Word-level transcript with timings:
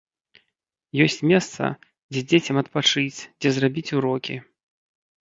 Ёсць 1.05 1.17
месца, 1.31 1.63
дзе 2.13 2.21
дзецям 2.31 2.55
адпачыць, 2.63 3.21
дзе 3.39 3.49
зрабіць 3.59 3.85
урокі. 3.99 4.35